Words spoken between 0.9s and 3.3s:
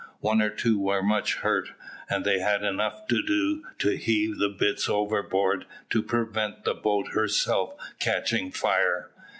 much hurt, and they had enough to